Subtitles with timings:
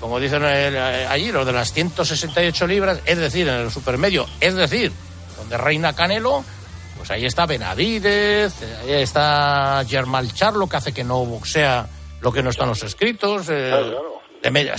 [0.00, 4.54] como dicen eh, allí, los de las 168 libras, es decir, en el supermedio, es
[4.54, 4.92] decir,
[5.36, 6.44] donde reina Canelo,
[6.96, 11.86] pues ahí está Benavidez, ahí está Germán Charlo, que hace que no boxea
[12.20, 13.46] lo que no están los escritos.
[13.50, 13.94] Eh.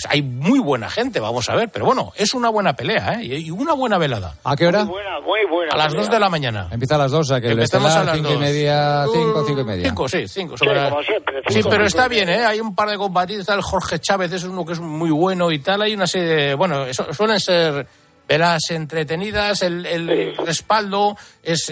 [0.10, 3.26] Hay muy buena gente, vamos a ver, pero bueno, es una buena pelea, ¿eh?
[3.26, 4.36] Y una buena velada.
[4.44, 4.86] ¿A qué hora?
[4.86, 5.74] Muy buena, muy buena.
[5.74, 6.68] A las 2 de la mañana.
[6.72, 8.42] Empieza a las 2, o sea que el Empezamos estelar a las 5 y dos.
[8.42, 9.86] media, 5, 5 y media.
[9.90, 10.58] 5, sí, 5.
[10.58, 12.30] Sí, como siempre, Sí, cinco, pero cinco está y bien.
[12.30, 12.46] ¿eh?
[12.46, 15.52] Hay un par de combatientes, está el Jorge Chávez, es uno que es muy bueno
[15.52, 15.82] y tal.
[15.82, 16.54] Hay una serie de.
[16.56, 17.86] Bueno, eso- suelen ser
[18.28, 19.62] velas entretenidas.
[19.62, 20.44] El, el Sí.
[20.46, 21.70] respaldo es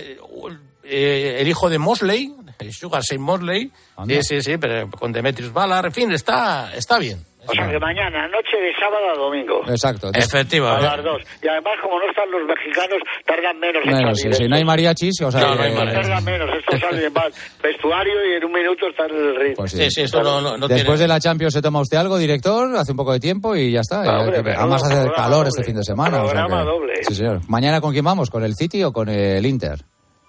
[0.83, 2.33] eh, el hijo de Mosley,
[2.71, 3.71] Sugar Shane Mosley.
[4.07, 5.85] Sí, sí, sí, pero con Demetrius Ballar.
[5.87, 7.23] En fin, está, está bien.
[7.47, 9.61] O sea que mañana, noche de sábado a domingo.
[9.67, 10.07] Exacto.
[10.13, 10.85] A Efectivamente.
[10.85, 11.21] las dos.
[11.41, 14.35] Y además, como no están los mexicanos, tardan menos en Menos, sí, salir.
[14.35, 16.01] sí, no hay mariachis, o sea, No, no que- hay mariachis.
[16.07, 19.55] Tardan menos, esto sale más vestuario y en un minuto están en el ring.
[19.55, 19.77] Pues sí.
[19.77, 21.01] Sí, sí, esto no, no, no Después tiene...
[21.01, 23.81] de la Champions se toma usted algo, director, hace un poco de tiempo y ya
[23.81, 24.01] está.
[24.03, 25.49] Ah, hombre, menudo Además hace programa calor doble.
[25.49, 26.23] este fin de semana.
[26.23, 26.93] o sea que- doble.
[27.03, 27.39] Sí, señor.
[27.47, 28.29] ¿Mañana con quién vamos?
[28.29, 29.79] ¿Con el City o con el Inter?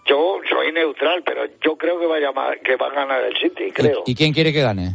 [0.06, 3.36] Yo soy neutral, pero yo creo que va a, llamar, que va a ganar el
[3.36, 4.02] City, creo.
[4.06, 4.94] ¿Y, y quién quiere que gane?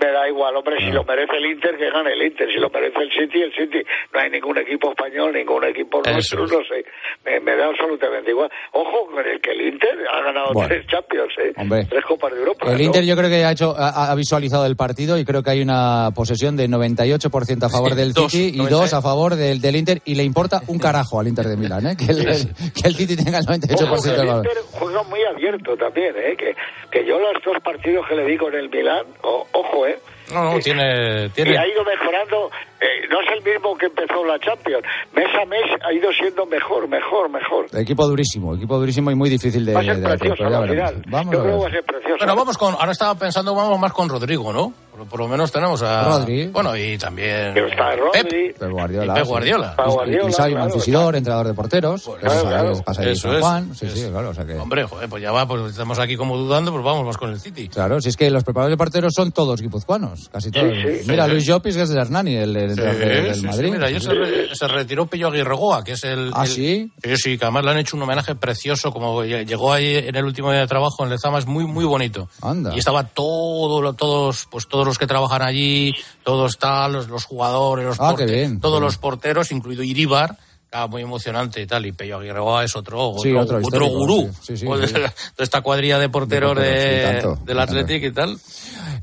[0.00, 2.48] Me da igual, hombre, si lo merece el Inter, que gane el Inter.
[2.50, 3.82] Si lo merece el City, el City.
[4.14, 6.52] No hay ningún equipo español, ningún equipo Eso nuestro, es.
[6.52, 6.84] no sé.
[7.24, 8.50] Me, me da absolutamente igual.
[8.72, 10.68] Ojo, con el que el Inter ha ganado Bueno.
[10.68, 11.52] tres Champions, ¿eh?
[11.56, 11.84] Hombre.
[11.84, 12.66] Tres Copas de Europa.
[12.70, 12.82] El ¿no?
[12.84, 15.60] Inter yo creo que ha, hecho, ha, ha visualizado el partido y creo que hay
[15.60, 18.76] una posesión de 98% a favor Sí, del dos, City y 90.
[18.76, 21.86] dos a favor del, del Inter y le importa un carajo al Inter de Milán,
[21.86, 21.96] ¿eh?
[21.98, 22.24] que, el,
[22.72, 24.28] que el City tenga el 98% Ojo, que el.
[24.28, 26.36] Inter juega muy abierto también, ¿eh?
[26.38, 26.56] Que,
[26.90, 29.89] que yo los dos partidos que le di con el Milán, o- ojo, ¿eh?
[30.32, 31.26] No, no, Eh, tiene...
[31.26, 31.58] Y tiene...
[31.58, 32.50] ha ido mejorando,
[32.80, 34.84] eh, no es el mismo que empezó la Champions.
[35.12, 37.66] Mes a mes ha ido siendo mejor, mejor, mejor.
[37.74, 41.02] Equipo durísimo, equipo durísimo y muy difícil de, Va a ser de precioso al final.
[41.08, 41.68] Vamos Yo a creo que va ver.
[41.68, 42.16] a ser precioso.
[42.18, 42.74] Bueno, vamos con.
[42.74, 44.72] Ahora estaba pensando, vamos más con Rodrigo, ¿no?
[45.08, 46.04] Por, lo menos tenemos a.
[46.04, 46.46] Rodri.
[46.48, 47.52] Bueno, y también.
[47.54, 48.22] Pero está Rodri.
[48.22, 48.58] Pep.
[48.58, 49.12] Pep Guardiola.
[49.12, 49.28] Y Pep sí.
[49.30, 49.76] Guardiola.
[49.76, 52.02] Pep Y- Guardiola, y Xavi claro, Mancisidor, entrenador de porteros.
[52.04, 52.82] Pues eso claro, claro.
[52.84, 53.40] pasa ahí Eso es.
[53.40, 53.74] Juan.
[53.74, 54.30] Sí, Es- sí, claro.
[54.30, 54.54] O sea que...
[54.54, 57.40] Hombre, joder, pues ya va, pues estamos aquí como dudando, pues vamos más con el
[57.40, 57.68] City.
[57.68, 60.66] Claro, si es que los preparadores de porteros son todos guipuzcoanos, casi todos.
[60.72, 61.30] sí, Mira, sí.
[61.32, 63.70] Luis Llopis, que es de Hernani, el, el Sí, del, sí, sí, Madrid.
[63.72, 66.30] mira, ayer se, re- se retiró Pello Aguirregoa, que es el.
[66.34, 66.90] ¿Ah, el- sí?
[67.02, 70.14] Sí, sí, que además le han hecho un homenaje precioso, como lle- llegó ahí en
[70.16, 72.28] el último día de trabajo en Lezama, es muy, muy bonito.
[72.42, 72.74] Anda.
[72.74, 75.92] Y estaba todo, todos, pues todos los que trabajan allí,
[76.24, 80.36] todos tal, los, los jugadores, los Ah, porte- qué bien, todos los porteros, incluido Iribar,
[80.72, 81.86] ah, muy emocionante y tal.
[81.86, 84.92] Y Pello Aguirregoa es otro, Sí, otro, otro gurú sí, sí, sí, sí.
[84.94, 87.58] de, esta cuadrilla de porteros, De porteros, de- sí, tanto, del.
[87.60, 88.36] Athletic y tal.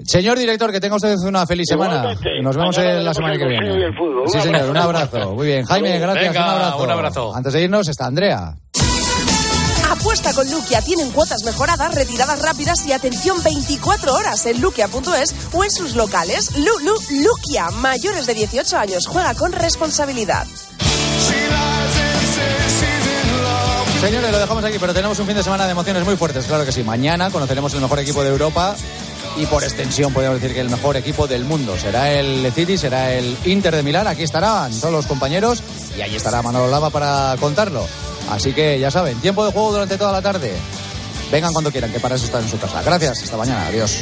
[0.05, 2.13] Señor director, que tenga usted una feliz semana.
[2.41, 3.89] Nos vemos Mañana en la semana que viene.
[3.89, 4.71] Un Sí, señor, abrazo.
[4.71, 5.31] un abrazo.
[5.35, 5.65] Muy bien.
[5.65, 6.33] Jaime, gracias.
[6.33, 6.83] Venga, un abrazo.
[6.83, 7.35] un abrazo.
[7.35, 8.53] Antes de irnos está Andrea.
[9.99, 10.81] Apuesta con Luquia.
[10.81, 16.55] Tienen cuotas mejoradas, retiradas rápidas y atención 24 horas en luquia.es o en sus locales.
[16.55, 16.93] Lu, Lu,
[17.23, 17.71] Luquia.
[17.71, 19.07] Mayores de 18 años.
[19.07, 20.45] Juega con responsabilidad.
[23.99, 26.63] Señores, lo dejamos aquí, pero tenemos un fin de semana de emociones muy fuertes, claro
[26.63, 26.83] que sí.
[26.83, 28.75] Mañana conoceremos el mejor equipo de Europa
[29.35, 31.75] y por extensión podríamos decir que el mejor equipo del mundo.
[31.79, 34.05] Será el City, será el Inter de Milán.
[34.05, 35.63] Aquí estarán todos los compañeros
[35.97, 37.87] y allí estará Manolo Lava para contarlo.
[38.29, 40.53] Así que ya saben, tiempo de juego durante toda la tarde.
[41.31, 42.81] Vengan cuando quieran, que para eso están en su casa.
[42.83, 44.01] Gracias, hasta mañana, adiós.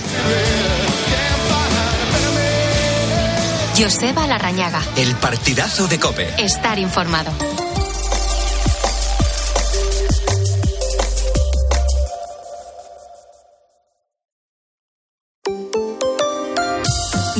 [3.77, 4.81] Joseba Larrañaga.
[4.95, 6.33] El partidazo de Cope.
[6.37, 7.31] Estar informado.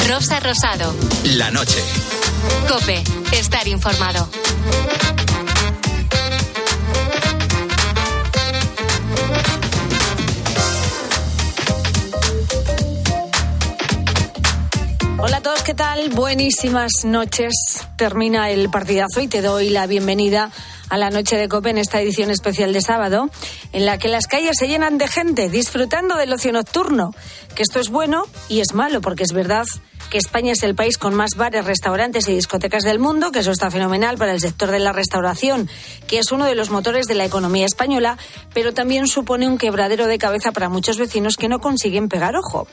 [0.08, 0.94] Rosa Rosado.
[1.24, 1.82] La noche.
[2.68, 3.04] Cope.
[3.32, 4.28] Estar informado.
[15.28, 16.10] Hola a todos, ¿qué tal?
[16.10, 17.52] Buenísimas noches.
[17.98, 20.52] Termina el partidazo y te doy la bienvenida
[20.88, 23.32] a la noche de Cope en esta edición especial de sábado,
[23.74, 27.16] en la que las calles se llenan de gente disfrutando del ocio nocturno.
[27.56, 29.66] Que esto es bueno y es malo, porque es verdad
[30.12, 33.50] que España es el país con más bares, restaurantes y discotecas del mundo, que eso
[33.50, 35.68] está fenomenal para el sector de la restauración,
[36.06, 38.20] que es uno de los motores de la economía española,
[38.54, 42.68] pero también supone un quebradero de cabeza para muchos vecinos que no consiguen pegar ojo.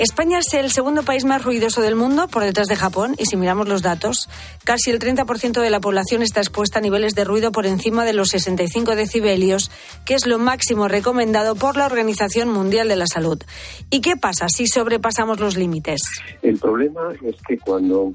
[0.00, 3.36] España es el segundo país más ruidoso del mundo, por detrás de Japón, y si
[3.36, 4.30] miramos los datos,
[4.64, 8.14] casi el 30% de la población está expuesta a niveles de ruido por encima de
[8.14, 9.70] los 65 decibelios,
[10.06, 13.42] que es lo máximo recomendado por la Organización Mundial de la Salud.
[13.90, 16.00] ¿Y qué pasa si sobrepasamos los límites?
[16.40, 18.14] El problema es que cuando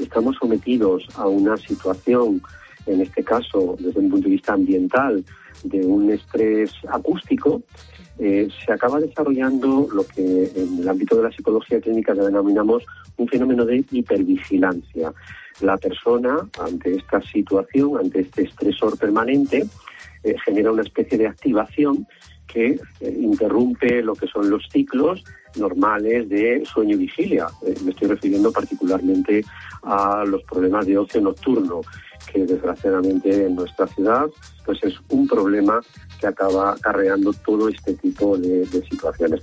[0.00, 2.42] estamos sometidos a una situación,
[2.86, 5.24] en este caso desde un punto de vista ambiental,
[5.62, 7.62] de un estrés acústico,
[8.18, 12.84] eh, se acaba desarrollando lo que en el ámbito de la psicología clínica denominamos
[13.16, 15.12] un fenómeno de hipervigilancia.
[15.60, 19.66] La persona, ante esta situación, ante este estresor permanente,
[20.24, 22.06] eh, genera una especie de activación
[22.46, 25.24] que eh, interrumpe lo que son los ciclos
[25.56, 27.46] normales de sueño y vigilia.
[27.84, 29.44] Me estoy refiriendo particularmente
[29.82, 31.80] a los problemas de ocio nocturno,
[32.30, 34.26] que desgraciadamente en nuestra ciudad
[34.64, 35.80] pues es un problema
[36.20, 39.40] que acaba acarreando todo este tipo de, de situaciones.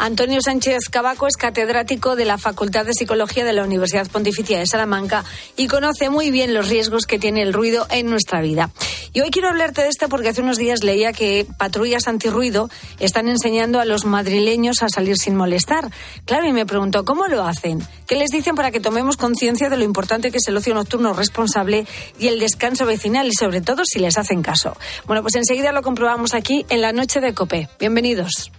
[0.00, 4.66] Antonio Sánchez Cabaco es catedrático de la Facultad de Psicología de la Universidad Pontificia de
[4.66, 5.26] Salamanca
[5.58, 8.70] y conoce muy bien los riesgos que tiene el ruido en nuestra vida.
[9.12, 13.28] Y hoy quiero hablarte de esto porque hace unos días leía que patrullas antirruido están
[13.28, 15.90] enseñando a los madrileños a salir sin molestar.
[16.24, 17.86] Claro, y me pregunto, ¿cómo lo hacen?
[18.06, 21.12] ¿Qué les dicen para que tomemos conciencia de lo importante que es el ocio nocturno
[21.12, 21.86] responsable
[22.18, 24.74] y el descanso vecinal y sobre todo si les hacen caso?
[25.06, 27.68] Bueno, pues enseguida lo comprobamos aquí en la noche de COPE.
[27.78, 28.50] Bienvenidos.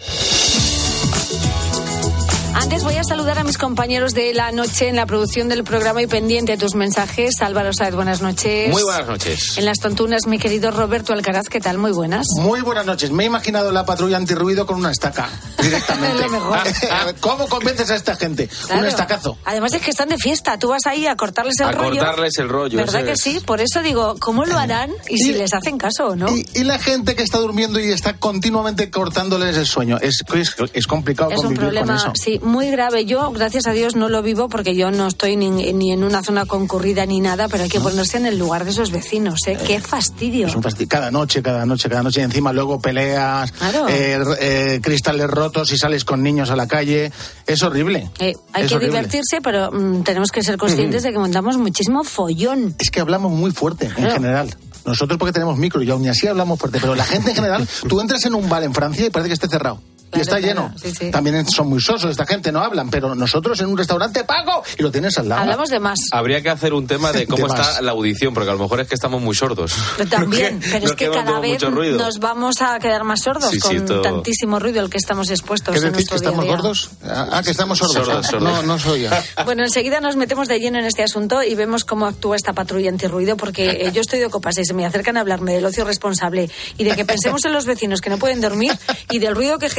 [2.54, 6.02] Antes voy a saludar a mis compañeros de la noche en la producción del programa
[6.02, 7.42] y pendiente de tus mensajes.
[7.42, 8.70] Álvaro Saez, buenas noches.
[8.72, 9.58] Muy buenas noches.
[9.58, 11.78] En las tontunas, mi querido Roberto Alcaraz, ¿qué tal?
[11.78, 12.26] Muy buenas.
[12.38, 13.10] Muy buenas noches.
[13.12, 15.30] Me he imaginado la patrulla antirruido con una estaca
[15.62, 16.30] directamente.
[16.30, 16.60] Mejor.
[17.22, 18.48] ¿Cómo convences a esta gente?
[18.68, 18.82] Claro.
[18.82, 19.38] Un estacazo.
[19.46, 20.60] Además es que están de fiesta.
[20.60, 22.00] Tú vas ahí a cortarles el A rollo.
[22.02, 23.22] cortarles el rollo, ¿Verdad que es.
[23.22, 23.40] sí?
[23.46, 26.30] Por eso digo, ¿cómo lo harán y si Y- les hacen caso o no?
[26.36, 29.98] Y, y la gente que está durmiendo y está continuamente cortándoles el sueño.
[30.00, 32.12] Es, es, es complicado Es un convivir con problema, eso.
[32.16, 33.06] sí, muy grave.
[33.06, 36.24] Yo, gracias a Dios, no lo vivo porque yo no estoy ni, ni en una
[36.24, 39.58] zona concurrida ni nada, pero hay que ponerse en el lugar de esos vecinos, ¿eh?
[39.66, 40.48] ¡Qué fastidio!
[40.48, 40.90] Es un fastidio.
[40.90, 42.22] Cada noche, cada noche, cada noche.
[42.22, 43.88] Y encima luego peleas, Claro.
[43.90, 47.12] eh, eh, cristales rotos y sales con niños a la calle.
[47.48, 48.10] Es horrible.
[48.20, 48.96] Eh, hay Es que horrible.
[48.98, 52.76] divertirse, pero mm, tenemos que ser conscientes de que montamos muchísimo follón.
[52.80, 54.56] Es que hablamos muy fuerte en general.
[54.84, 58.02] Nosotros porque tenemos micro y aún así hablamos fuerte, pero la gente en general, tú
[58.02, 59.80] entras en un bar en Francia y parece que esté cerrado.
[60.16, 60.74] Y está claro, lleno.
[60.82, 61.12] sí, sí.
[61.12, 64.84] También son muy sosos, esta gente no hablan, pero nosotros en un restaurante pago y
[64.84, 65.42] lo tienes al lado.
[65.42, 66.00] Hablamos de más.
[66.12, 67.70] Habría que hacer un tema de cómo De más.
[67.70, 69.74] está la audición, porque a lo mejor es que estamos muy sordos.
[69.98, 71.62] Pero también, Porque pero es nos que cada vez
[71.98, 75.74] nos vamos a quedar más sordos Sí, sí, con tantísimo ruido al que estamos expuestos
[75.74, 76.56] ¿Qué en que nuestro día a estamos día.
[76.56, 76.90] gordos?
[77.06, 77.96] Ah, que estamos sordos.
[78.06, 78.54] Sordos, Ah, sordos.
[78.54, 79.10] No, no soy yo.
[79.46, 82.90] Bueno, enseguida nos metemos de lleno en este asunto y vemos cómo actúa esta patrulla
[82.90, 85.86] antirruido, porque eh, yo estoy de copas y se me acercan a hablarme del ocio
[85.86, 88.72] responsable y de que pensemos en los vecinos que no pueden dormir
[89.10, 89.70] y del ruido que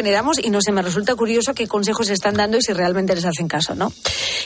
[0.42, 3.48] y no se me resulta curioso qué consejos están dando y si realmente les hacen
[3.48, 3.92] caso, ¿no?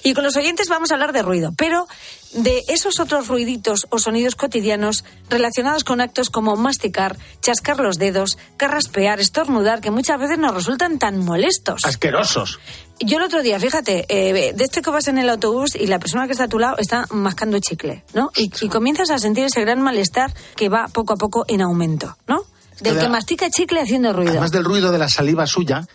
[0.03, 1.87] Y con los oyentes vamos a hablar de ruido, pero
[2.33, 8.39] de esos otros ruiditos o sonidos cotidianos relacionados con actos como masticar, chascar los dedos,
[8.57, 11.81] carraspear, estornudar, que muchas veces nos resultan tan molestos.
[11.85, 12.59] Asquerosos.
[12.99, 15.99] Yo el otro día, fíjate, eh, de este que vas en el autobús y la
[15.99, 18.31] persona que está a tu lado está mascando chicle, ¿no?
[18.37, 22.17] Y, y comienzas a sentir ese gran malestar que va poco a poco en aumento,
[22.27, 22.45] ¿no?
[22.81, 24.33] Del que mastica chicle haciendo ruido.
[24.33, 25.87] Además del ruido de la saliva suya,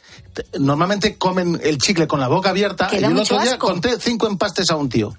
[0.59, 2.89] normalmente comen el chicle con la boca abierta.
[2.91, 3.67] Y el otro día asco.
[3.67, 5.15] conté cinco empastes a un tío.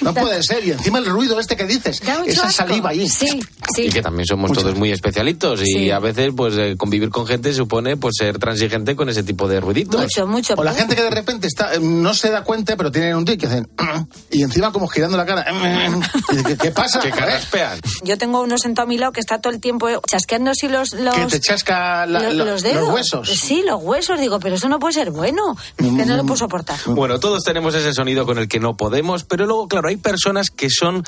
[0.00, 0.64] no puede ser.
[0.66, 2.50] Y encima el ruido este que dices, esa asco.
[2.52, 3.08] saliva ahí.
[3.08, 3.26] Sí,
[3.74, 3.82] sí.
[3.82, 4.62] Y que también somos Mucho.
[4.62, 5.90] todos muy especialitos y Sí.
[5.90, 9.60] a veces pues eh, convivir con gente supone pues ser transigente con ese tipo de
[9.60, 10.00] ruiditos.
[10.00, 10.54] Mucho, mucho.
[10.56, 13.24] O la gente que de repente está, eh, no se da cuenta, pero tienen un
[13.24, 13.68] tic que hacen.
[14.30, 15.46] y encima como girando la cara.
[16.32, 17.00] y dice, ¿Qué, qué pasa?
[17.00, 17.80] Carraspean.
[18.02, 20.68] Yo tengo uno sentado a mi lado que está todo el tiempo eh, chasqueando así
[20.68, 22.82] los, los, Que te chasca la- lo- la- los dedos.
[22.86, 23.28] los huesos.
[23.28, 24.18] Sí, los huesos.
[24.20, 25.56] Digo, pero eso no puede ser bueno.
[25.76, 26.78] Que no lo puedo soportar.
[26.86, 30.50] Bueno, todos tenemos ese sonido con el que no podemos, pero luego, claro, hay personas
[30.50, 31.04] que son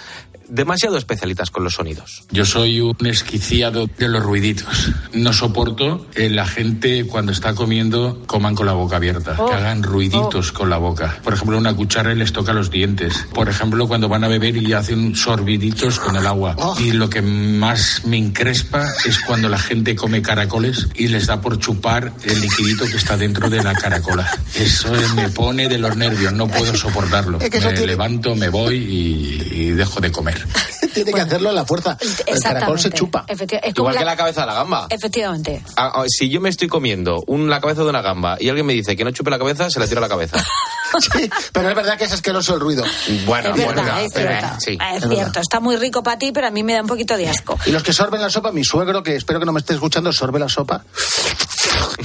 [0.57, 2.25] demasiado especialistas con los sonidos.
[2.31, 4.91] Yo soy un esquiciado de los ruiditos.
[5.15, 9.47] No soporto que la gente cuando está comiendo coman con la boca abierta, Oh.
[9.49, 11.19] que hagan ruiditos con la boca.
[11.25, 13.27] Por ejemplo, una cuchara y les toca los dientes.
[13.33, 16.55] Por ejemplo, cuando van a beber y hacen sorbiditos con el agua.
[16.59, 16.77] Oh.
[16.79, 21.41] Y lo que más me encrespa es cuando la gente come caracoles y les da
[21.41, 24.31] por chupar el liquidito que está dentro de la caracola.
[24.55, 27.39] Eso me pone de los nervios, no puedo soportarlo.
[27.41, 30.42] Es que eso Me tiene- levanto, me voy y, y dejo de comer.
[30.95, 31.97] Tiene que hacerlo a la fuerza.
[32.27, 33.25] El caracol se chupa.
[33.75, 34.87] Igual que la cabeza de la gamba.
[34.91, 35.63] Efectivamente.
[35.77, 38.67] Ah, ah, si yo me estoy comiendo un- la cabeza de una gamba y alguien
[38.67, 40.37] me dice que no chupe la cabeza, se la tiro a la cabeza.
[41.01, 42.85] Sí, pero es verdad que es asqueroso el ruido.
[43.25, 44.47] Bueno, es verdad, bueno, es pero, cierto.
[44.47, 44.73] eh, sí.
[44.73, 45.17] es es cierto.
[45.17, 45.37] verdad.
[45.43, 47.59] Está muy rico para ti, pero a mí me da un poquito de asco.
[47.65, 50.13] Y los que sorben la sopa, mi suegro, que espero que no me esté escuchando,
[50.13, 50.85] sorbe la sopa.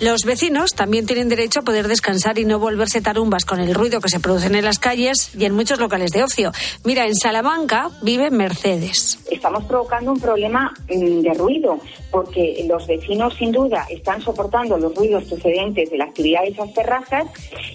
[0.00, 4.02] Los vecinos también tienen derecho a poder descansar y no volverse tarumbas con el ruido
[4.02, 6.52] que se produce en las calles y en muchos locales de ocio.
[6.84, 9.18] Mira, en Salamanca vive Mercedes.
[9.30, 11.80] Estamos provocando un problema mm, de ruido
[12.16, 16.72] porque los vecinos sin duda están soportando los ruidos procedentes de la actividad de esas
[16.72, 17.26] terrazas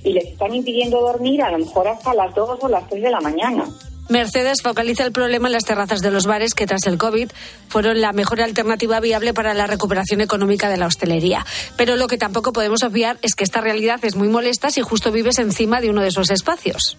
[0.03, 3.11] y les están impidiendo dormir a lo mejor hasta las 2 o las 3 de
[3.11, 3.65] la mañana.
[4.09, 7.29] Mercedes focaliza el problema en las terrazas de los bares que tras el COVID
[7.67, 11.45] fueron la mejor alternativa viable para la recuperación económica de la hostelería.
[11.77, 15.11] Pero lo que tampoco podemos obviar es que esta realidad es muy molesta si justo
[15.11, 16.97] vives encima de uno de esos espacios.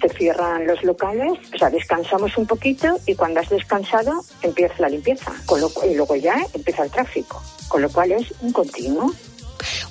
[0.00, 4.88] Te cierran los locales, o sea, descansamos un poquito y cuando has descansado empieza la
[4.88, 9.12] limpieza con lo, y luego ya empieza el tráfico, con lo cual es un continuo.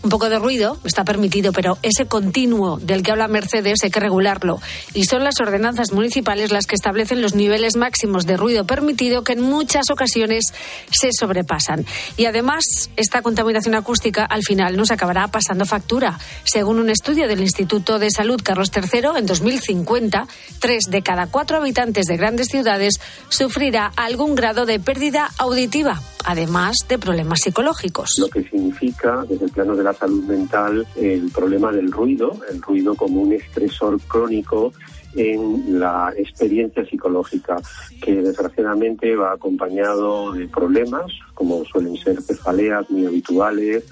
[0.04, 4.00] Un poco de ruido está permitido, pero ese continuo del que habla Mercedes hay que
[4.00, 4.60] regularlo.
[4.94, 9.34] Y son las ordenanzas municipales las que establecen los niveles máximos de ruido permitido que
[9.34, 10.46] en muchas ocasiones
[10.92, 11.86] se sobrepasan.
[12.18, 16.18] Y además, esta contaminación acústica al final nos acabará pasando factura.
[16.44, 20.28] Según un estudio del Instituto de Salud Carlos III, en 2050,
[20.60, 22.96] tres de cada cuatro habitantes de grandes ciudades
[23.30, 28.10] sufrirá algún grado de pérdida auditiva, además de problemas psicológicos.
[28.20, 32.62] Lo que significa, desde el plano de la salud mental, el problema del ruido, el
[32.62, 34.72] ruido como un estresor crónico
[35.16, 37.58] en la experiencia psicológica,
[38.00, 43.84] que desgraciadamente va acompañado de problemas, como suelen ser cefaleas muy habituales,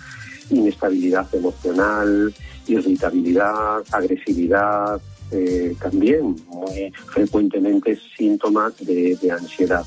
[0.52, 2.32] inestabilidad emocional,
[2.68, 9.84] irritabilidad, agresividad, eh, también muy frecuentemente síntomas de ansiedad.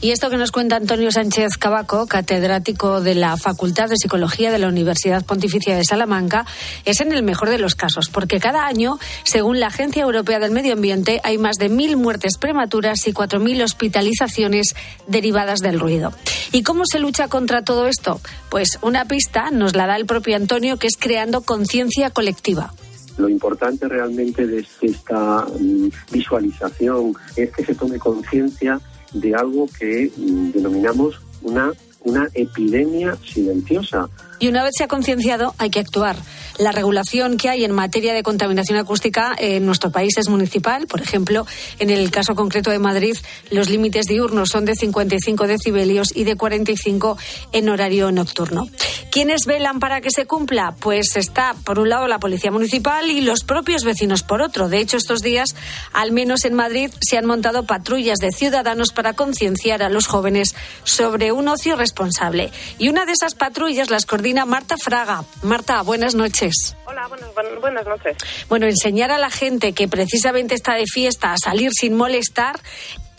[0.00, 4.58] Y esto que nos cuenta Antonio Sánchez Cabaco, catedrático de la Facultad de Psicología de
[4.58, 6.44] la Universidad Pontificia de Salamanca,
[6.84, 10.50] es en el mejor de los casos, porque cada año, según la Agencia Europea del
[10.50, 14.74] Medio Ambiente, hay más de mil muertes prematuras y cuatro mil hospitalizaciones
[15.06, 16.12] derivadas del ruido.
[16.52, 18.20] ¿Y cómo se lucha contra todo esto?
[18.50, 22.74] Pues una pista nos la da el propio Antonio, que es creando conciencia colectiva.
[23.16, 28.78] Lo importante realmente de esta mm, visualización es que se tome conciencia
[29.20, 31.72] de algo que mm, denominamos una,
[32.04, 34.08] una epidemia silenciosa.
[34.38, 36.16] Y una vez se ha concienciado, hay que actuar.
[36.58, 40.86] La regulación que hay en materia de contaminación acústica en nuestro país es municipal.
[40.86, 41.46] Por ejemplo,
[41.78, 43.16] en el caso concreto de Madrid,
[43.50, 47.18] los límites diurnos son de 55 decibelios y de 45
[47.52, 48.68] en horario nocturno.
[49.10, 50.74] ¿Quiénes velan para que se cumpla?
[50.78, 54.68] Pues está, por un lado, la Policía Municipal y los propios vecinos por otro.
[54.68, 55.54] De hecho, estos días,
[55.92, 60.54] al menos en Madrid, se han montado patrullas de ciudadanos para concienciar a los jóvenes
[60.84, 62.50] sobre un ocio responsable.
[62.78, 65.24] Y una de esas patrullas las coordina Marta Fraga.
[65.42, 66.76] Marta, buenas noches.
[66.84, 67.30] Hola, buenas,
[67.60, 68.16] buenas noches.
[68.48, 72.58] Bueno, enseñar a la gente que precisamente está de fiesta a salir sin molestar,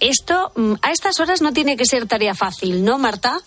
[0.02, 3.38] esto mm, a estas horas no tiene que ser tarea fácil, ¿no, Marta?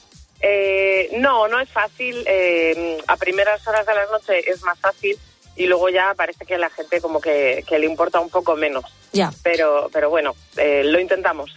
[0.40, 2.25] Eh, no, no es fácil.
[2.26, 5.19] Eh, a primeras horas de la noche es más fácil
[5.55, 8.57] y luego ya parece que a la gente como que, que le importa un poco
[8.57, 8.85] menos.
[9.12, 9.31] Ya.
[9.43, 11.50] Pero, pero bueno, eh, lo intentamos.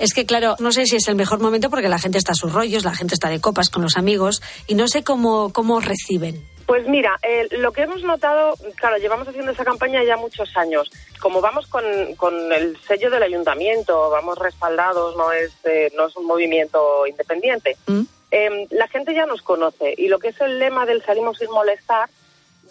[0.00, 2.34] Es que, claro, no sé si es el mejor momento porque la gente está a
[2.34, 5.78] sus rollos, la gente está de copas con los amigos y no sé cómo, cómo
[5.78, 6.42] reciben.
[6.66, 10.88] Pues mira, eh, lo que hemos notado, claro, llevamos haciendo esa campaña ya muchos años.
[11.20, 11.84] Como vamos con,
[12.16, 17.76] con el sello del ayuntamiento, vamos respaldados, no es, eh, no es un movimiento independiente.
[17.86, 18.02] ¿Mm?
[18.30, 21.50] Eh, la gente ya nos conoce y lo que es el lema del salimos sin
[21.50, 22.08] molestar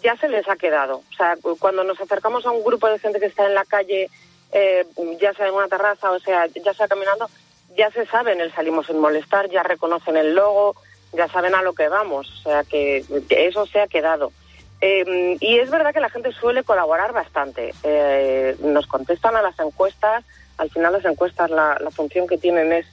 [0.02, 1.02] ya se les ha quedado.
[1.12, 3.66] O sea, cu- cuando nos acercamos a un grupo de gente que está en la
[3.66, 4.08] calle,
[4.52, 4.86] eh,
[5.20, 7.28] ya sea en una terraza, o sea, ya sea caminando,
[7.76, 10.74] ya se saben el salimos sin molestar, ya reconocen el logo,
[11.12, 12.28] ya saben a lo que vamos.
[12.40, 14.32] O sea, que, eso se ha quedado.
[14.80, 17.74] Eh, y es verdad que la gente suele colaborar bastante.
[17.82, 20.24] Eh, nos contestan a las encuestas.
[20.56, 22.86] Al final las encuestas la, la función que tienen es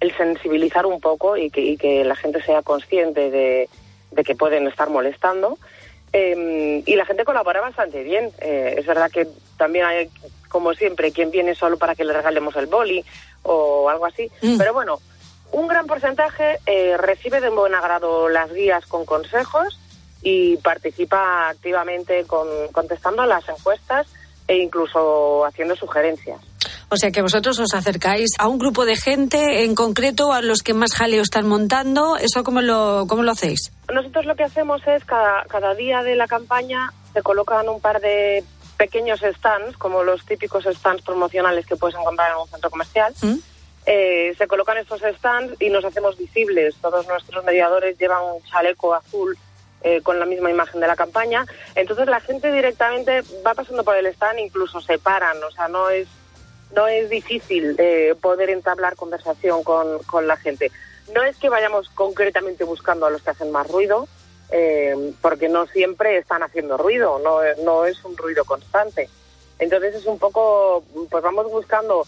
[0.00, 3.68] el sensibilizar un poco y que, y que la gente sea consciente de,
[4.10, 5.58] de que pueden estar molestando.
[6.12, 8.30] Eh, y la gente colabora bastante bien.
[8.40, 9.26] Eh, es verdad que
[9.56, 10.10] también hay,
[10.52, 13.02] como siempre, quien viene solo para que le regalemos el boli
[13.42, 14.30] o algo así.
[14.58, 15.00] Pero bueno,
[15.50, 19.78] un gran porcentaje eh, recibe de buen agrado las guías con consejos
[20.22, 24.06] y participa activamente con, contestando a las encuestas
[24.46, 26.38] e incluso haciendo sugerencias.
[26.90, 30.62] O sea que vosotros os acercáis a un grupo de gente en concreto, a los
[30.62, 32.18] que más jaleo están montando.
[32.18, 33.72] ¿Eso cómo lo, cómo lo hacéis?
[33.90, 38.00] Nosotros lo que hacemos es cada, cada día de la campaña se colocan un par
[38.00, 38.44] de
[38.82, 43.14] pequeños stands, como los típicos stands promocionales que puedes encontrar en un centro comercial.
[43.22, 43.36] ¿Mm?
[43.86, 46.74] Eh, se colocan estos stands y nos hacemos visibles.
[46.82, 49.38] Todos nuestros mediadores llevan un chaleco azul
[49.82, 51.46] eh, con la misma imagen de la campaña.
[51.76, 55.36] Entonces la gente directamente va pasando por el stand, incluso se paran.
[55.44, 56.08] O sea, no es,
[56.74, 60.72] no es difícil eh, poder entablar conversación con, con la gente.
[61.14, 64.08] No es que vayamos concretamente buscando a los que hacen más ruido,
[64.52, 69.08] eh, porque no siempre están haciendo ruido, no, no es un ruido constante.
[69.58, 72.06] Entonces es un poco, pues vamos buscando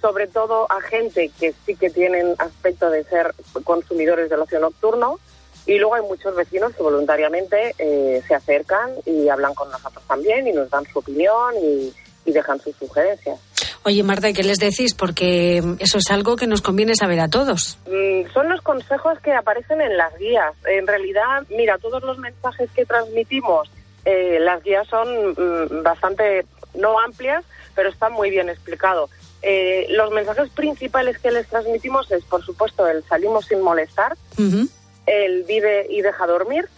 [0.00, 5.18] sobre todo a gente que sí que tienen aspecto de ser consumidores del ocio nocturno
[5.66, 10.46] y luego hay muchos vecinos que voluntariamente eh, se acercan y hablan con nosotros también
[10.46, 11.92] y nos dan su opinión y,
[12.24, 13.38] y dejan sus sugerencias.
[13.88, 14.92] Oye, Marta, ¿y ¿qué les decís?
[14.92, 17.78] Porque eso es algo que nos conviene saber a todos.
[17.86, 20.52] Mm, son los consejos que aparecen en las guías.
[20.66, 23.70] En realidad, mira, todos los mensajes que transmitimos,
[24.04, 29.08] eh, las guías son mm, bastante, no amplias, pero están muy bien explicados.
[29.40, 34.18] Eh, los mensajes principales que les transmitimos es, por supuesto, el salimos sin molestar,
[35.06, 36.68] el vive y deja dormir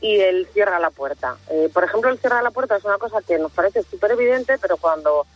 [0.00, 1.36] y el cierra la puerta.
[1.50, 4.56] Eh, por ejemplo, el cierra la puerta es una cosa que nos parece súper evidente,
[4.56, 5.26] pero cuando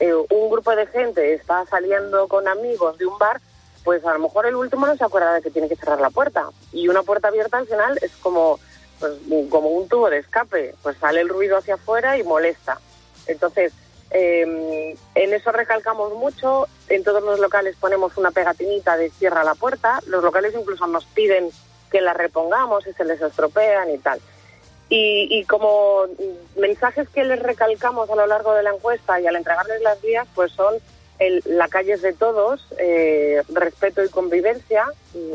[0.00, 3.40] eh, un grupo de gente está saliendo con amigos de un bar,
[3.84, 6.10] pues a lo mejor el último no se acuerda de que tiene que cerrar la
[6.10, 6.48] puerta.
[6.72, 8.58] Y una puerta abierta al final es como,
[8.98, 9.12] pues,
[9.50, 12.80] como un tubo de escape, pues sale el ruido hacia afuera y molesta.
[13.26, 13.72] Entonces,
[14.10, 19.54] eh, en eso recalcamos mucho, en todos los locales ponemos una pegatinita de cierra la
[19.54, 21.50] puerta, los locales incluso nos piden
[21.90, 24.20] que la repongamos si se les estropean y tal.
[24.92, 26.06] Y, y como
[26.56, 30.26] mensajes que les recalcamos a lo largo de la encuesta y al entregarles las guías,
[30.34, 30.74] pues son
[31.20, 34.86] el, la calle es de todos, eh, respeto y convivencia.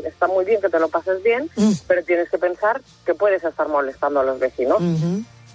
[0.04, 1.48] Está muy bien que te lo pases bien,
[1.88, 4.78] pero tienes que pensar que puedes estar molestando a los vecinos.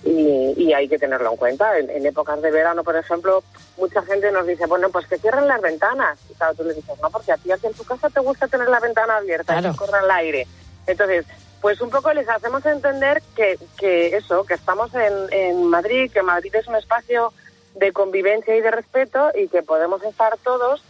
[0.03, 1.77] Y, y hay que tenerlo en cuenta.
[1.77, 3.43] En, en épocas de verano, por ejemplo,
[3.77, 6.17] mucha gente nos dice, bueno, pues que cierren las ventanas.
[6.27, 8.47] Y claro, tú le dices, no, porque a ti aquí en tu casa te gusta
[8.47, 10.47] tener la ventana abierta y que corra el aire.
[10.87, 11.25] Entonces,
[11.61, 16.23] pues un poco les hacemos entender que, que eso, que estamos en, en Madrid, que
[16.23, 17.31] Madrid es un espacio
[17.75, 20.83] de convivencia y de respeto y que podemos estar todos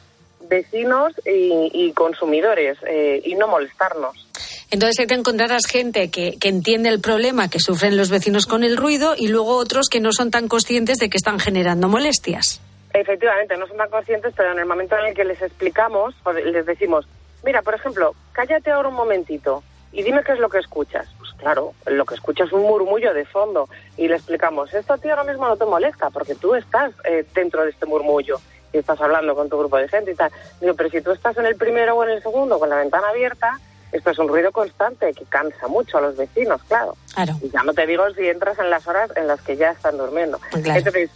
[0.49, 4.27] vecinos y, y consumidores eh, y no molestarnos.
[4.71, 8.63] Entonces hay que encontrarás gente que, que entiende el problema que sufren los vecinos con
[8.63, 12.61] el ruido y luego otros que no son tan conscientes de que están generando molestias.
[12.93, 16.31] Efectivamente, no son tan conscientes, pero en el momento en el que les explicamos, o
[16.31, 17.05] les decimos,
[17.43, 21.07] mira, por ejemplo, cállate ahora un momentito y dime qué es lo que escuchas.
[21.17, 24.97] Pues claro, lo que escuchas es un murmullo de fondo y le explicamos, esto a
[24.97, 28.39] ti ahora mismo no te molesta porque tú estás eh, dentro de este murmullo
[28.73, 30.31] y estás hablando con tu grupo de gente y tal.
[30.59, 33.09] Digo, pero si tú estás en el primero o en el segundo con la ventana
[33.09, 33.59] abierta,
[33.91, 36.95] esto es un ruido constante que cansa mucho a los vecinos, claro.
[37.13, 37.33] Claro.
[37.41, 39.97] Y ya no te digo si entras en las horas en las que ya están
[39.97, 40.39] durmiendo.
[40.51, 40.79] Claro.
[40.79, 41.09] Entonces,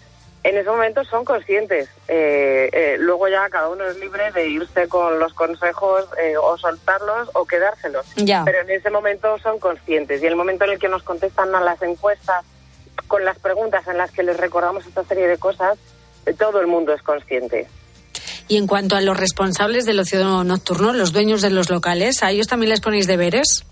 [0.46, 1.90] en ese momento son conscientes.
[2.08, 6.56] Eh, eh, luego ya cada uno es libre de irse con los consejos eh, o
[6.60, 8.06] soltarlos o quedárselos.
[8.16, 8.44] Ya.
[8.46, 10.22] Pero en ese momento son conscientes.
[10.22, 12.46] Y el momento en el que nos contestan a las encuestas
[13.08, 15.80] con las preguntas en las que les recordamos esta serie de cosas,
[16.28, 17.68] eh, todo el mundo es consciente.
[18.48, 22.30] Y en cuanto a los responsables del ocio nocturno, los dueños de los locales, ¿a
[22.30, 23.66] ellos también les ponéis deberes?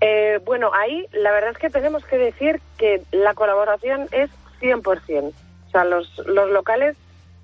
[0.00, 4.30] Eh, bueno, ahí la verdad es que tenemos que decir que la colaboración es
[4.62, 5.34] 100%.
[5.74, 6.96] Sea, los, los locales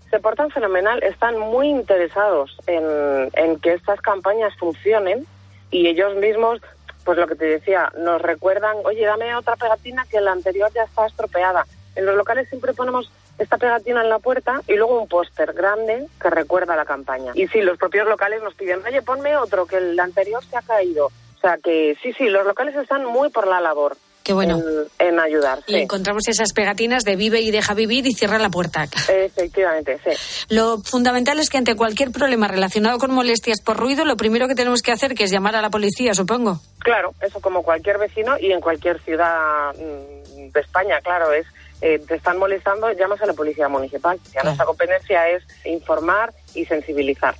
[0.09, 5.27] se portan fenomenal, están muy interesados en, en que estas campañas funcionen
[5.73, 6.61] y ellos mismos,
[7.05, 10.85] pues lo que te decía, nos recuerdan, oye, dame otra pegatina que la anterior ya
[10.85, 11.67] está estropeada.
[11.97, 16.07] En los locales siempre ponemos esta pegatina en la puerta y luego un póster grande
[16.23, 17.33] que recuerda la campaña.
[17.35, 20.63] Y sí, los propios locales nos piden, oye, ponme otro, que el anterior se ha
[20.63, 21.07] caído.
[21.07, 23.97] O sea que sí, sí, los locales están muy por la labor.
[24.31, 24.63] Qué bueno.
[25.01, 25.59] En, en ayudar.
[25.67, 25.81] Y sí.
[25.81, 28.87] encontramos esas pegatinas de vive y deja vivir y cierra la puerta.
[29.09, 30.45] Efectivamente, sí.
[30.55, 34.55] Lo fundamental es que ante cualquier problema relacionado con molestias por ruido, lo primero que
[34.55, 36.61] tenemos que hacer que es llamar a la policía, supongo.
[36.79, 41.45] Claro, eso como cualquier vecino y en cualquier ciudad mm, de España, claro, es
[41.83, 44.21] eh, te están molestando, llamas a la policía municipal.
[44.33, 47.35] Ya nuestra competencia es informar y sensibilizar.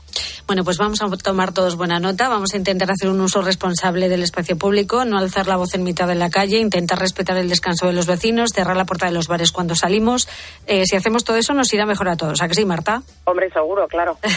[0.51, 4.09] Bueno, pues vamos a tomar todos buena nota, vamos a intentar hacer un uso responsable
[4.09, 7.49] del espacio público, no alzar la voz en mitad de la calle, intentar respetar el
[7.49, 10.29] descanso de los vecinos, cerrar la puerta de los bares cuando salimos.
[10.67, 12.43] Eh, si hacemos todo eso nos irá mejor a todos.
[12.43, 13.05] ¿A que sí, Marta?
[13.27, 14.19] Hombre, seguro, claro.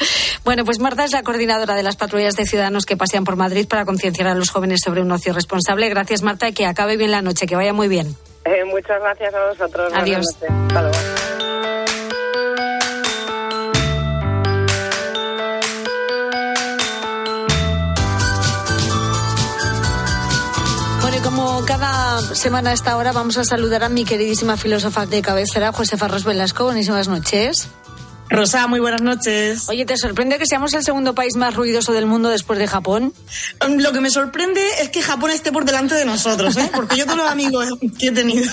[0.42, 3.68] Bueno, pues Marta es la coordinadora de las patrullas de ciudadanos que pasean por Madrid
[3.68, 5.90] para concienciar a los jóvenes sobre un ocio responsable.
[5.90, 8.16] Gracias, Marta, y que acabe bien la noche, que vaya muy bien.
[8.46, 9.92] Eh, muchas gracias a vosotros.
[9.94, 10.26] Adiós.
[10.40, 11.17] Hasta luego.
[21.88, 26.06] Cada semana a esta hora vamos a saludar a mi queridísima filósofa de cabecera, Josefa
[26.06, 26.64] Ros Velasco.
[26.64, 27.68] Buenísimas noches.
[28.28, 29.70] Rosa, muy buenas noches.
[29.70, 33.14] Oye, ¿te sorprende que seamos el segundo país más ruidoso del mundo después de Japón?
[33.66, 36.70] Um, Lo que me sorprende es que Japón esté por delante de nosotros, ¿eh?
[36.74, 37.66] porque yo todos los amigos
[37.98, 38.52] que he tenido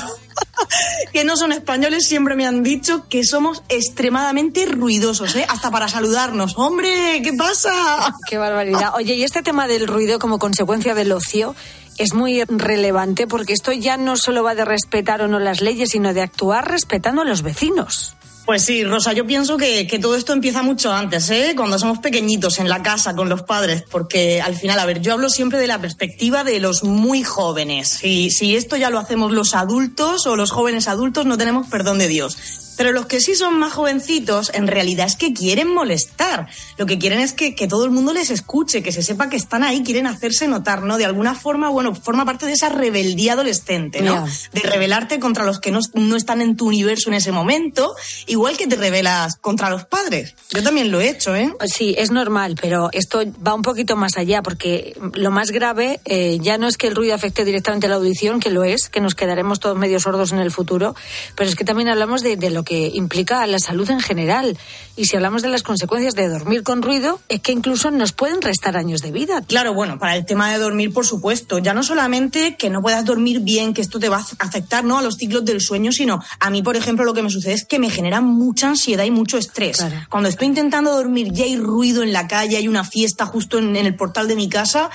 [1.13, 5.45] que no son españoles siempre me han dicho que somos extremadamente ruidosos, ¿eh?
[5.49, 6.53] hasta para saludarnos.
[6.55, 8.13] Hombre, ¿qué pasa?
[8.29, 8.93] Qué barbaridad.
[8.95, 11.53] Oye, y este tema del ruido como consecuencia del ocio
[11.97, 15.91] es muy relevante porque esto ya no solo va de respetar o no las leyes,
[15.91, 18.15] sino de actuar respetando a los vecinos.
[18.45, 21.53] Pues sí, Rosa, yo pienso que, que, todo esto empieza mucho antes, ¿eh?
[21.57, 25.13] cuando somos pequeñitos en la casa con los padres, porque al final, a ver, yo
[25.13, 27.89] hablo siempre de la perspectiva de los muy jóvenes.
[27.89, 31.97] Si, si esto ya lo hacemos los adultos o los jóvenes adultos, no tenemos perdón
[31.97, 32.37] de Dios.
[32.77, 36.47] Pero los que sí son más jovencitos, en realidad es que quieren molestar.
[36.77, 39.37] Lo que quieren es que, que, todo el mundo les escuche, que se sepa que
[39.37, 40.97] están ahí, quieren hacerse notar, ¿no?
[40.97, 44.25] De alguna forma, bueno, forma parte de esa rebeldía adolescente, ¿no?
[44.25, 44.33] Yeah.
[44.53, 47.95] De rebelarte contra los que no, no, están en tu universo en ese momento,
[48.27, 50.35] igual que te rebelas contra los padres.
[50.51, 51.53] Yo también lo he hecho, ¿eh?
[51.65, 56.39] Sí, es normal, pero esto va un poquito más allá, porque lo más grave eh,
[56.41, 59.01] ya no es que el ruido afecte directamente a la audición, que lo es, que
[59.01, 60.95] nos quedaremos todos medio sordos en el futuro,
[61.35, 64.57] pero es que también hablamos de, de lo que implica la salud en general.
[64.97, 68.41] Y si hablamos de las consecuencias de dormir con ruido, es que incluso nos pueden
[68.41, 69.41] restar años de vida.
[69.41, 71.59] Claro, bueno, para el tema de dormir, por supuesto.
[71.59, 74.97] Ya no solamente que no puedas dormir bien, que esto te va a afectar ¿no?
[74.97, 77.65] a los ciclos del sueño, sino a mí, por ejemplo, lo que me sucede es
[77.65, 79.77] que me genera mucha ansiedad y mucho estrés.
[79.77, 79.95] Claro.
[80.09, 83.75] Cuando estoy intentando dormir y hay ruido en la calle, hay una fiesta justo en,
[83.75, 84.89] en el portal de mi casa,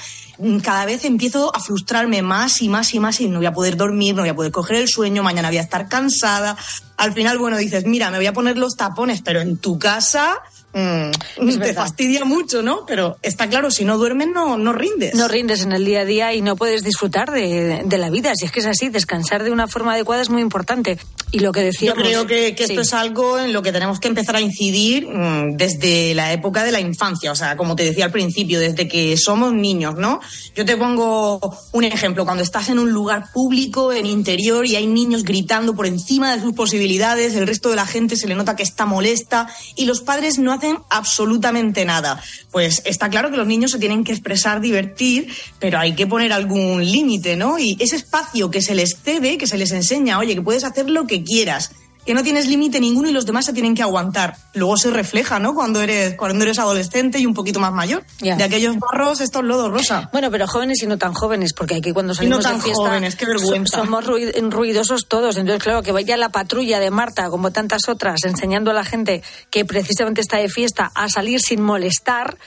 [0.62, 3.76] cada vez empiezo a frustrarme más y más y más y no voy a poder
[3.76, 6.56] dormir, no voy a poder coger el sueño, mañana voy a estar cansada.
[6.96, 10.38] Al final, bueno, dices, mira, me voy a poner los tapones, pero en tu casa
[10.72, 12.86] Mm, te fastidia mucho, ¿no?
[12.86, 15.14] Pero está claro, si no duermes no, no rindes.
[15.14, 18.32] No rindes en el día a día y no puedes disfrutar de, de, la vida.
[18.36, 20.98] Si es que es así, descansar de una forma adecuada es muy importante.
[21.32, 21.98] Y lo que decíamos...
[21.98, 22.80] Yo creo que, que esto sí.
[22.80, 26.70] es algo en lo que tenemos que empezar a incidir mmm, desde la época de
[26.70, 27.32] la infancia.
[27.32, 30.20] O sea, como te decía al principio, desde que somos niños, ¿no?
[30.54, 31.40] Yo te pongo
[31.72, 32.24] un ejemplo.
[32.24, 36.40] Cuando estás en un lugar público, en interior, y hay niños gritando por encima de
[36.40, 40.00] sus posibilidades, el resto de la gente se le nota que está molesta y los
[40.00, 42.22] padres no hacen absolutamente nada.
[42.50, 46.32] Pues está claro que los niños se tienen que expresar, divertir, pero hay que poner
[46.32, 47.58] algún límite, ¿no?
[47.58, 50.88] Y ese espacio que se les cede, que se les enseña, oye, que puedes hacer
[50.88, 51.72] lo que quieras,
[52.10, 54.36] que no tienes límite ninguno y los demás se tienen que aguantar.
[54.54, 55.54] Luego se refleja, ¿no?
[55.54, 58.02] Cuando eres, cuando eres adolescente y un poquito más mayor.
[58.20, 58.34] Yeah.
[58.34, 60.10] De aquellos barros, estos lodos rosa.
[60.10, 62.64] Bueno, pero jóvenes y no tan jóvenes, porque aquí cuando salimos y no tan de
[62.64, 63.76] fiesta jóvenes, qué vergüenza.
[63.76, 65.36] somos ruidosos todos.
[65.36, 69.22] Entonces, claro, que vaya la patrulla de Marta, como tantas otras, enseñando a la gente
[69.48, 72.38] que precisamente está de fiesta a salir sin molestar,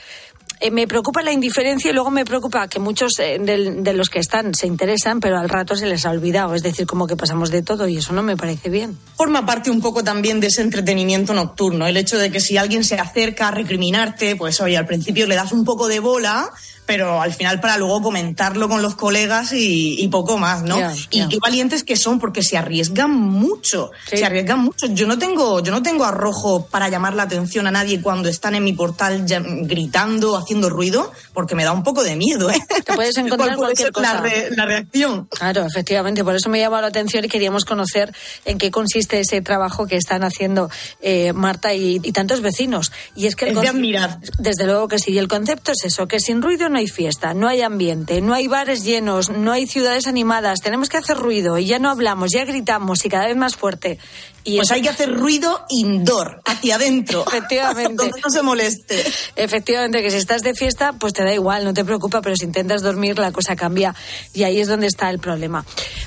[0.60, 4.08] eh, me preocupa la indiferencia y luego me preocupa que muchos eh, de, de, los
[4.08, 6.54] que están se interesan, pero al rato se les ha olvidado.
[6.54, 8.98] Es decir, como que pasamos de todo y eso no me parece bien.
[9.16, 11.86] Forma parte un poco también de ese entretenimiento nocturno.
[11.86, 15.34] El hecho de que si alguien se acerca a recriminarte, pues oye, al principio le
[15.34, 16.50] das un poco de bola
[16.86, 20.76] pero al final para luego comentarlo con los colegas y, y poco más, ¿no?
[20.76, 21.28] Yeah, y yeah.
[21.28, 24.18] qué valientes que son porque se arriesgan mucho, sí.
[24.18, 24.86] se arriesgan mucho.
[24.88, 28.54] Yo no tengo, yo no tengo arrojo para llamar la atención a nadie cuando están
[28.54, 32.60] en mi portal ya, gritando, haciendo ruido, porque me da un poco de miedo, ¿eh?
[32.84, 34.14] Te puedes encontrar puede cualquier cosa.
[34.14, 35.26] La, re, la, reacción.
[35.30, 39.40] Claro, efectivamente, por eso me llama la atención y queríamos conocer en qué consiste ese
[39.40, 40.70] trabajo que están haciendo
[41.00, 42.92] eh, Marta y, y, tantos vecinos.
[43.14, 44.18] Y es que el es de admirar.
[44.38, 47.34] Desde luego que sí, y el concepto es eso, que sin ruido no hay fiesta,
[47.34, 51.56] no hay ambiente, no hay bares llenos, no hay ciudades animadas, tenemos que hacer ruido
[51.56, 54.00] y ya no hablamos, ya gritamos y cada vez más fuerte.
[54.44, 57.24] Y pues hay que hacer ruido indoor, hacia adentro.
[57.26, 57.94] Efectivamente.
[57.96, 59.02] donde no se moleste.
[59.36, 62.44] Efectivamente, que si estás de fiesta, pues te da igual, no te preocupa, pero si
[62.44, 63.94] intentas dormir, la cosa cambia.
[64.34, 65.64] Y ahí es donde está el problema.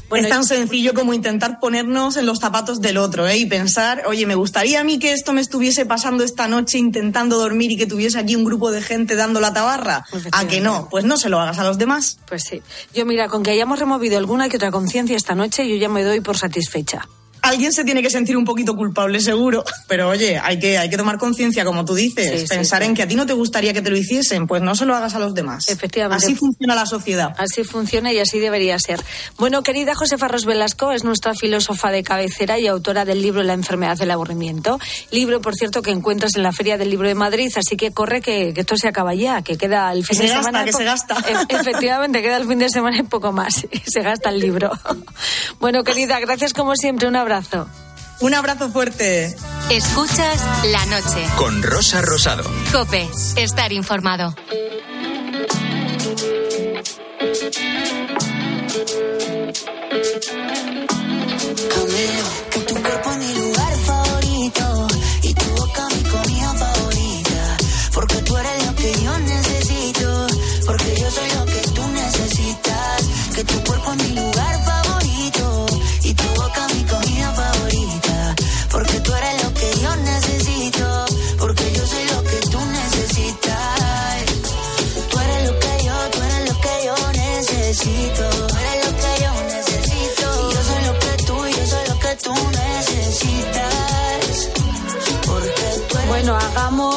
[0.07, 3.37] Bueno, es tan sencillo como intentar ponernos en los zapatos del otro, ¿eh?
[3.37, 7.39] Y pensar, oye, me gustaría a mí que esto me estuviese pasando esta noche intentando
[7.39, 10.05] dormir y que tuviese aquí un grupo de gente dando la tabarra.
[10.31, 10.87] ¿A que no?
[10.91, 12.19] Pues no se lo hagas a los demás.
[12.27, 12.61] Pues sí.
[12.93, 16.03] Yo, mira, con que hayamos removido alguna que otra conciencia esta noche, yo ya me
[16.03, 17.07] doy por satisfecha
[17.49, 19.63] alguien se tiene que sentir un poquito culpable, seguro.
[19.87, 22.41] Pero oye, hay que, hay que tomar conciencia, como tú dices.
[22.41, 22.89] Sí, pensar sí, sí.
[22.89, 24.95] en que a ti no te gustaría que te lo hiciesen, pues no se lo
[24.95, 25.69] hagas a los demás.
[25.69, 26.25] Efectivamente.
[26.25, 27.33] Así funciona la sociedad.
[27.37, 29.01] Así funciona y así debería ser.
[29.37, 33.53] Bueno, querida Josefa Ros Velasco es nuestra filósofa de cabecera y autora del libro La
[33.53, 34.79] enfermedad del aburrimiento.
[35.11, 37.51] Libro, por cierto, que encuentras en la Feria del Libro de Madrid.
[37.55, 40.29] Así que corre que, que esto se acaba ya, que queda el fin que de
[40.29, 40.65] se semana.
[40.65, 41.17] Gasta, que se gasta.
[41.49, 43.65] E efectivamente, queda el fin de semana y poco más.
[43.85, 44.71] Se gasta el libro.
[45.59, 47.07] Bueno, querida, gracias como siempre.
[47.07, 47.36] Un abrazo.
[48.19, 49.35] Un abrazo fuerte.
[49.69, 51.27] Escuchas la noche.
[51.35, 52.49] Con Rosa Rosado.
[52.71, 54.33] Cope, estar informado.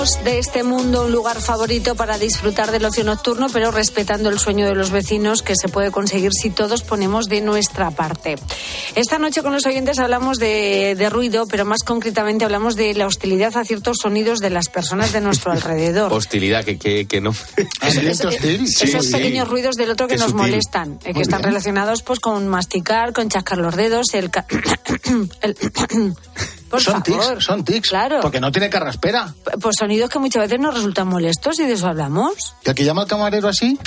[0.00, 4.38] Hagamos de este mundo un lugar favorito para disfrutar del ocio nocturno, pero respetando el
[4.38, 8.36] sueño de los vecinos que se puede conseguir si todos ponemos de nuestra parte.
[8.94, 13.06] Esta noche con los oyentes hablamos de, de ruido, pero más concretamente hablamos de la
[13.06, 16.10] hostilidad a ciertos sonidos de las personas de nuestro alrededor.
[16.14, 17.30] Hostilidad, que, que, que no.
[17.82, 18.20] Es- es-
[18.80, 19.50] esos Sí, pequeños sí.
[19.50, 20.46] ruidos del otro que Qué nos sutil.
[20.46, 21.50] molestan, eh, que Muy están bien.
[21.50, 24.46] relacionados pues con masticar, con chascar los dedos, el, ca-
[25.42, 25.56] el-
[26.70, 27.26] por son favor.
[27.34, 27.88] tics, son tics.
[27.90, 28.20] Claro.
[28.22, 29.34] Porque no tiene carraspera.
[29.60, 32.54] Pues sonidos que muchas veces nos resultan molestos y de eso hablamos.
[32.64, 33.78] ¿Y el que llama al camarero así?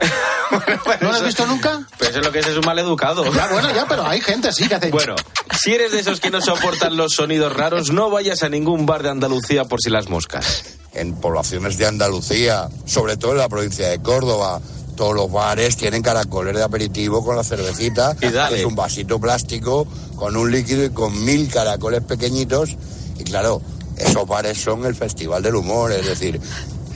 [1.00, 1.86] ¿No lo has visto nunca?
[1.98, 3.24] Pero eso es lo que es, es un mal educado.
[3.32, 4.90] Ya, bueno, ya, pero hay gente así que hace...
[4.90, 5.14] Bueno,
[5.60, 9.02] si eres de esos que no soportan los sonidos raros, no vayas a ningún bar
[9.02, 10.64] de Andalucía por si las moscas.
[10.92, 14.60] en poblaciones de Andalucía, sobre todo en la provincia de Córdoba.
[14.96, 18.16] Todos los bares tienen caracoles de aperitivo con la cervecita.
[18.20, 18.60] Y dale.
[18.60, 22.76] Es un vasito plástico con un líquido y con mil caracoles pequeñitos.
[23.18, 23.60] Y claro,
[23.96, 26.40] esos bares son el festival del humor, es decir,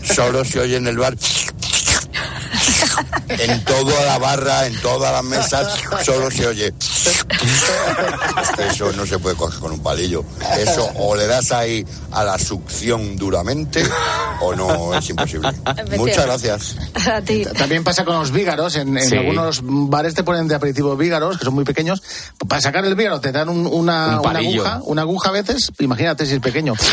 [0.02, 1.16] solo se oye en el bar.
[3.28, 5.68] En toda la barra, en todas las mesas,
[6.04, 6.72] solo se oye.
[8.70, 10.24] Eso no se puede coger con un palillo.
[10.56, 13.84] Eso o le das ahí a la succión duramente
[14.40, 15.50] o no es imposible.
[15.98, 16.76] Muchas gracias.
[17.12, 17.44] A ti.
[17.56, 18.76] También pasa con los vígaros.
[18.76, 19.16] En, en Sí.
[19.16, 22.02] algunos bares te ponen de aperitivo vígaros, que son muy pequeños.
[22.48, 24.80] Para sacar el vígaro te dan un- una, Un una aguja.
[24.84, 25.70] Una aguja a veces.
[25.78, 26.74] Imagínate si es pequeño.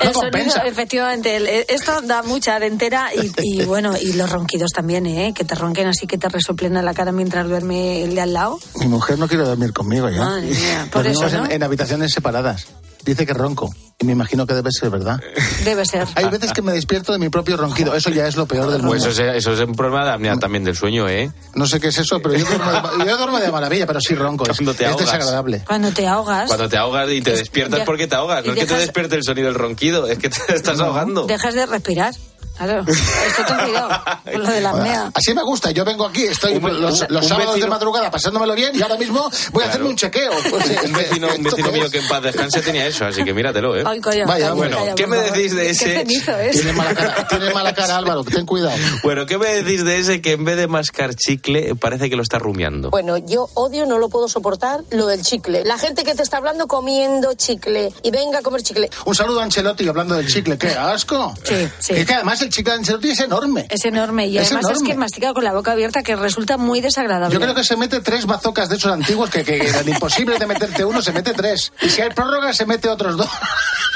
[0.00, 4.70] El No sonido, efectivamente, el- esto da mucha dentera y, y, bueno, y los ronquidos
[4.72, 5.32] también, ¿eh?
[5.34, 8.32] Que te ronquen así, que te resoplen a la cara mientras duerme el de al
[8.32, 8.58] lado.
[8.80, 10.24] Mi mujer no quiere dormir conmigo ya.
[10.24, 11.46] Madre mía, por eso, ¿no?
[11.46, 12.66] en, en habitaciones separadas.
[13.06, 13.72] Dice que ronco.
[13.98, 15.18] Y me imagino que debe ser verdad.
[15.64, 16.06] Debe ser.
[16.16, 17.94] Hay veces que me despierto de mi propio ronquido.
[17.94, 18.88] Eso ya es lo peor del mundo.
[18.88, 21.30] Pues eso es, eso es un problema de apnea también del sueño, ¿eh?
[21.54, 24.14] No sé qué es eso, pero yo duermo de, yo duermo de maravilla, pero sí
[24.14, 24.44] ronco.
[24.50, 25.06] Es, Cuando te es ahogas.
[25.06, 25.64] desagradable.
[25.66, 28.44] Cuando te ahogas, Cuando te ahogas y te Es- despiertas ya- porque te ahogas.
[28.44, 31.24] No es que te despierte el sonido del ronquido, es que te estás ahogando.
[31.26, 32.12] dejas de respirar.
[32.56, 33.88] Claro, esto ten cuidado
[34.32, 35.10] con lo de la apnea.
[35.14, 35.70] Así me gusta.
[35.70, 38.82] Yo vengo aquí, estoy Un los, un- los un sábados de madrugada pasándomelo bien y
[38.82, 40.32] ahora mismo voy a hacerme un chequeo.
[40.56, 43.76] Pues, un vecino, un vecino mío que en paz descanse tenía eso, así que míratelo,
[43.76, 43.84] ¿eh?
[43.86, 46.00] Ay, calla, Vaya, bueno, calla, ¿qué me decís de ese?
[46.02, 46.52] es.
[46.52, 48.76] Tiene mala, cara, tiene mala cara, Álvaro, ten cuidado.
[49.02, 52.22] Bueno, ¿qué me decís de ese que en vez de mascar chicle parece que lo
[52.22, 52.90] está rumiando?
[52.90, 55.64] Bueno, yo odio, no lo puedo soportar, lo del chicle.
[55.64, 58.88] La gente que te está hablando comiendo chicle y venga a comer chicle.
[59.04, 60.56] Un saludo a Ancelotti hablando del chicle.
[60.58, 61.34] ¡Qué asco!
[61.44, 61.92] Sí, sí.
[61.94, 63.66] Es que además el chicle de Ancelotti es enorme.
[63.68, 66.80] Es enorme y Es además es que mastica con la boca abierta que resulta muy
[66.80, 67.34] desagradable.
[67.34, 70.46] Yo creo que se mete tres bazocas de esos antiguos que, que eran imposible de
[70.46, 71.72] meterte uno, se mete tres.
[71.82, 73.28] Y si hay prórroga, se mete otros dos.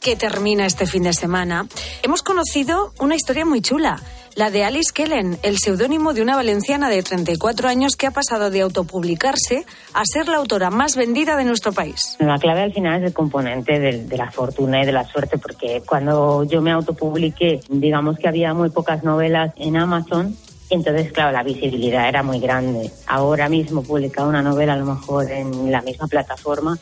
[0.00, 1.66] que termina este fin de semana,
[2.02, 4.00] hemos conocido una historia muy chula,
[4.34, 8.50] la de Alice Kellen, el seudónimo de una valenciana de 34 años que ha pasado
[8.50, 12.16] de autopublicarse a ser la autora más vendida de nuestro país.
[12.18, 15.82] La clave al final es el componente de, la fortuna y de la suerte, porque
[15.86, 20.36] cuando yo me autopubliqué, digamos que había muy pocas novelas en Amazon,
[20.70, 22.92] entonces, claro, la visibilidad era muy grande.
[23.08, 26.78] Ahora mismo publicar una novela a lo mejor en la misma plataforma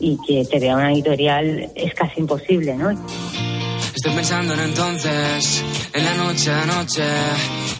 [0.00, 2.90] y que te vea una editorial es casi imposible, ¿no?
[2.90, 7.02] Estoy pensando en entonces, en la noche a noche,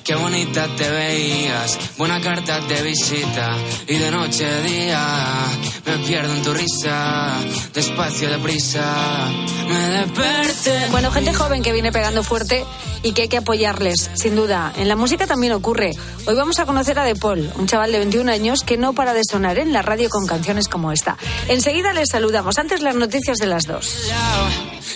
[0.05, 5.47] qué bonita te veías, buena carta de visita, y de noche a día,
[5.87, 7.39] me pierdo en tu risa,
[7.73, 9.31] despacio, deprisa,
[9.69, 10.89] me desperté.
[10.91, 12.65] Bueno, gente joven que viene pegando fuerte
[13.03, 14.73] y que hay que apoyarles, sin duda.
[14.77, 15.93] En la música también ocurre.
[16.27, 19.15] Hoy vamos a conocer a De Paul, un chaval de 21 años que no para
[19.15, 21.17] de sonar en la radio con canciones como esta.
[21.49, 22.59] Enseguida les saludamos.
[22.59, 24.09] Antes las noticias de las dos.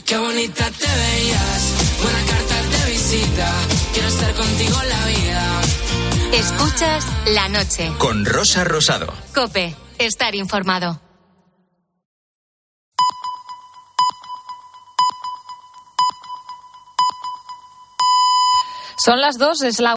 [0.04, 2.55] Qué bonita te veías, buena carta
[3.10, 3.52] de visita,
[3.92, 5.60] quiero estar contigo en la vida.
[6.32, 7.92] Escuchas la noche.
[7.98, 9.12] Con Rosa Rosado.
[9.34, 11.00] Cope, estar informado.
[18.98, 19.84] Son las dos, es la